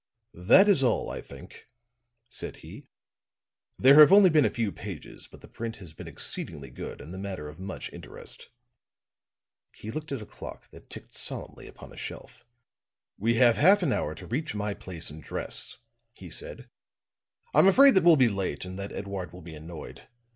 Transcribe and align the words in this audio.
"That 0.47 0.67
is 0.67 0.81
all, 0.81 1.11
I 1.11 1.21
think," 1.21 1.67
said 2.27 2.55
he. 2.65 2.87
"There 3.77 3.99
have 3.99 4.11
only 4.11 4.31
been 4.31 4.45
a 4.45 4.49
few 4.49 4.71
pages, 4.71 5.27
but 5.27 5.41
the 5.41 5.47
print 5.47 5.75
has 5.77 5.93
been 5.93 6.07
exceedingly 6.07 6.71
good 6.71 7.01
and 7.01 7.13
the 7.13 7.19
matter 7.19 7.47
of 7.47 7.59
much 7.59 7.93
interest." 7.93 8.49
He 9.75 9.91
looked 9.91 10.11
at 10.11 10.19
a 10.23 10.25
clock 10.25 10.69
that 10.69 10.89
ticked 10.89 11.15
solemnly 11.15 11.67
upon 11.67 11.93
a 11.93 11.97
shelf. 11.97 12.43
"We 13.19 13.35
have 13.35 13.57
half 13.57 13.83
an 13.83 13.93
hour 13.93 14.15
to 14.15 14.25
reach 14.25 14.55
my 14.55 14.73
place 14.73 15.11
and 15.11 15.21
dress," 15.21 15.77
he 16.15 16.31
said. 16.31 16.67
"I'm 17.53 17.67
afraid 17.67 17.93
that 17.93 18.03
we'll 18.03 18.15
be 18.15 18.27
late, 18.27 18.65
and 18.65 18.79
that 18.79 18.91
Edouard 18.91 19.31
will 19.31 19.43
be 19.43 19.53
annoyed. 19.53 20.07